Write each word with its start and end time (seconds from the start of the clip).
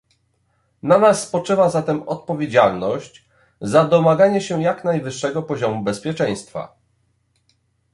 Na 0.83 0.97
nas 0.97 1.27
spoczywa 1.27 1.69
zatem 1.69 2.09
odpowiedzialność 2.09 3.25
za 3.61 3.85
domaganie 3.85 4.41
się 4.41 4.61
jak 4.63 4.83
najwyższego 4.83 5.43
poziomu 5.43 5.83
bezpieczeństwa 5.83 6.75